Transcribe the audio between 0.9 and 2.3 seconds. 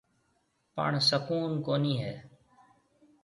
سُڪوُن ڪونِي هيَ۔